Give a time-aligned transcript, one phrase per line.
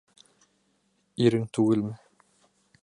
[1.27, 1.95] Ирең түгелме?